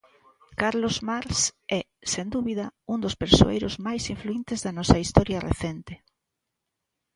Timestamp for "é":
1.79-1.81